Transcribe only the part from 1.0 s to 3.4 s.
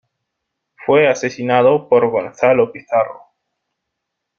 asesinado por Gonzalo Pizarro.